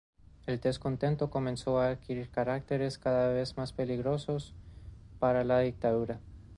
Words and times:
El 0.47 0.59
descontento 0.59 1.29
comenzó 1.29 1.77
a 1.79 1.89
adquirir 1.89 2.31
caracteres 2.31 2.97
cada 2.97 3.31
vez 3.31 3.55
más 3.55 3.71
peligrosos 3.71 4.55
para 5.19 5.43
la 5.43 5.59
dictadura. 5.59 6.19